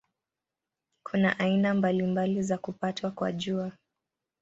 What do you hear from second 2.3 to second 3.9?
za kupatwa kwa Jua.